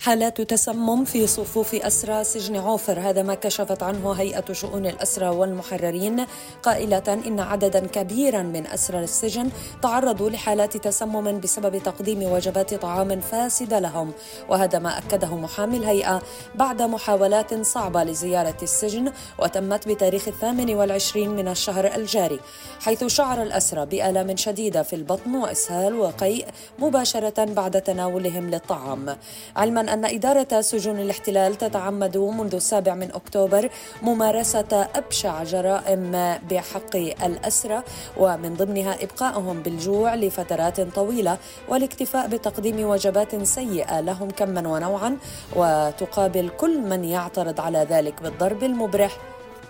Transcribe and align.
حالات 0.00 0.40
تسمم 0.40 1.04
في 1.04 1.26
صفوف 1.26 1.74
أسرى 1.74 2.24
سجن 2.24 2.56
عوفر 2.56 3.00
هذا 3.00 3.22
ما 3.22 3.34
كشفت 3.34 3.82
عنه 3.82 4.12
هيئة 4.12 4.52
شؤون 4.52 4.86
الأسرى 4.86 5.28
والمحررين. 5.28 6.26
قائلة 6.62 7.20
إن 7.26 7.40
عددا 7.40 7.86
كبيرا 7.86 8.42
من 8.42 8.66
أسرى 8.66 8.98
السجن 8.98 9.50
تعرضوا 9.82 10.30
لحالات 10.30 10.76
تسمم 10.76 11.40
بسبب 11.40 11.82
تقديم 11.82 12.22
وجبات 12.22 12.74
طعام 12.74 13.20
فاسدة 13.20 13.78
لهم. 13.78 14.12
وهذا 14.48 14.78
ما 14.78 14.98
أكده 14.98 15.36
محامي 15.36 15.76
الهيئة 15.76 16.22
بعد 16.54 16.82
محاولات 16.82 17.66
صعبة 17.66 18.04
لزيارة 18.04 18.56
السجن 18.62 19.12
وتمت 19.38 19.88
بتاريخ 19.88 20.28
الثامن 20.28 20.74
والعشرين 20.74 21.30
من 21.30 21.48
الشهر 21.48 21.86
الجاري 21.96 22.40
حيث 22.80 23.04
شعر 23.04 23.42
الأسرى 23.42 23.86
بآلام 23.86 24.36
شديدة 24.36 24.82
في 24.82 24.96
البطن 24.96 25.34
وإسهال 25.36 25.94
وقيء 25.94 26.46
مباشرة 26.78 27.44
بعد 27.44 27.82
تناولهم 27.82 28.50
للطعام. 28.50 29.16
علما 29.56 29.89
أن 29.92 30.04
إدارة 30.04 30.60
سجون 30.60 30.98
الاحتلال 31.00 31.54
تتعمد 31.58 32.16
منذ 32.16 32.54
السابع 32.54 32.94
من 32.94 33.12
أكتوبر 33.12 33.70
ممارسة 34.02 34.88
أبشع 34.94 35.44
جرائم 35.44 36.38
بحق 36.50 36.96
الأسرى 36.96 37.82
ومن 38.16 38.54
ضمنها 38.54 39.02
إبقائهم 39.02 39.62
بالجوع 39.62 40.14
لفترات 40.14 40.80
طويلة 40.80 41.38
والاكتفاء 41.68 42.28
بتقديم 42.28 42.88
وجبات 42.88 43.42
سيئة 43.44 44.00
لهم 44.00 44.30
كما 44.30 44.68
ونوعا 44.68 45.16
وتقابل 45.56 46.50
كل 46.56 46.80
من 46.80 47.04
يعترض 47.04 47.60
على 47.60 47.86
ذلك 47.90 48.22
بالضرب 48.22 48.62
المبرح 48.62 49.16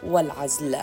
والعزل. 0.07 0.77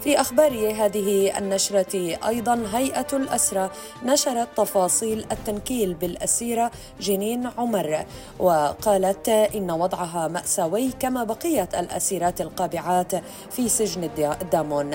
في 0.00 0.20
أخبار 0.20 0.52
هذه 0.52 1.38
النشرة 1.38 2.18
أيضا 2.26 2.62
هيئة 2.72 3.06
الأسرة 3.12 3.70
نشرت 4.04 4.48
تفاصيل 4.56 5.26
التنكيل 5.32 5.94
بالأسيرة 5.94 6.70
جنين 7.00 7.50
عمر 7.58 8.04
وقالت 8.38 9.28
إن 9.28 9.70
وضعها 9.70 10.28
مأساوي 10.28 10.90
كما 11.00 11.24
بقية 11.24 11.68
الأسيرات 11.78 12.40
القابعات 12.40 13.12
في 13.50 13.68
سجن 13.68 14.10
الدامون. 14.42 14.94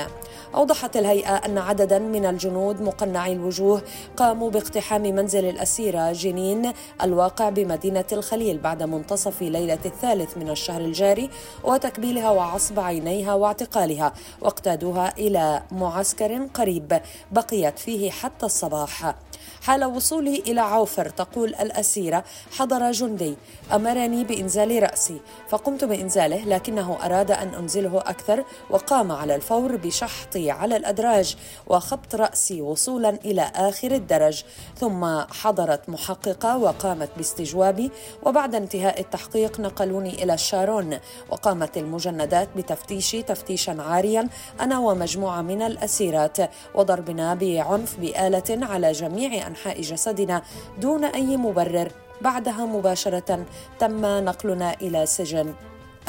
أوضحت 0.55 0.97
الهيئة 0.97 1.35
أن 1.35 1.57
عددا 1.57 1.99
من 1.99 2.25
الجنود 2.25 2.81
مقنعي 2.81 3.33
الوجوه 3.33 3.81
قاموا 4.17 4.49
باقتحام 4.49 5.01
منزل 5.01 5.45
الأسيرة 5.45 6.11
جنين 6.11 6.71
الواقع 7.03 7.49
بمدينة 7.49 8.05
الخليل 8.11 8.57
بعد 8.57 8.83
منتصف 8.83 9.41
ليلة 9.41 9.79
الثالث 9.85 10.38
من 10.38 10.49
الشهر 10.49 10.81
الجاري 10.81 11.29
وتكبيلها 11.63 12.29
وعصب 12.29 12.79
عينيها 12.79 13.33
واعتقالها 13.33 14.13
واقتادوها 14.41 14.92
إلى 14.99 15.63
معسكر 15.72 16.47
قريب 16.53 17.02
بقيت 17.31 17.80
فيه 17.80 18.11
حتى 18.11 18.45
الصباح. 18.45 19.16
حال 19.61 19.85
وصولي 19.85 20.39
إلى 20.39 20.61
عوفر 20.61 21.09
تقول 21.09 21.50
الأسيرة 21.50 22.23
حضر 22.58 22.91
جندي 22.91 23.35
أمرني 23.73 24.23
بإنزال 24.23 24.83
رأسي. 24.83 25.22
فقمت 25.50 25.83
بإنزاله 25.83 26.45
لكنه 26.45 26.97
أراد 27.05 27.31
أن 27.31 27.47
أنزله 27.47 27.97
أكثر 27.97 28.44
وقام 28.69 29.11
على 29.11 29.35
الفور 29.35 29.75
بشحطي 29.75 30.52
على 30.52 30.77
الأدراج 30.77 31.35
وخبط 31.67 32.16
رأسي 32.16 32.61
وصولا 32.61 33.09
إلى 33.09 33.52
آخر 33.55 33.91
الدرج. 33.91 34.44
ثم 34.80 35.19
حضرت 35.19 35.89
محققة 35.89 36.57
وقامت 36.57 37.09
باستجوابي 37.17 37.91
وبعد 38.23 38.55
انتهاء 38.55 39.00
التحقيق 39.00 39.59
نقلوني 39.59 40.23
إلى 40.23 40.33
الشارون. 40.33 41.00
وقامت 41.30 41.78
المجندات 41.78 42.50
بتفتيشي 42.55 43.22
تفتيشا 43.22 43.81
عاريا 43.81 44.30
أنا 44.59 44.80
ومجموعة 44.83 45.41
من 45.41 45.61
الأسيرات 45.61 46.38
وضربنا 46.75 47.33
بعنف 47.33 47.99
بآلة 47.99 48.49
على 48.66 48.91
جميع 48.91 49.47
أنحاء 49.47 49.81
جسدنا 49.81 50.41
دون 50.81 51.03
أي 51.03 51.38
مبرر 51.38 51.91
بعدها 52.21 52.66
مباشرة 52.66 53.45
تم 53.79 54.05
نقلنا 54.05 54.73
إلى 54.81 55.05
سجن 55.05 55.53